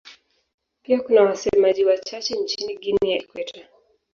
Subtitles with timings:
[0.83, 3.61] Pia kuna wasemaji wachache nchini Guinea ya Ikweta.